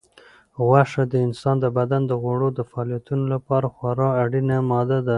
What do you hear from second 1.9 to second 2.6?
د غړو د